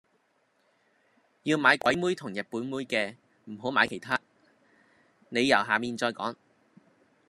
[1.43, 4.19] 要買鬼妹同日本妹嘅，唔好買其他，
[5.29, 6.35] 理由下面再講。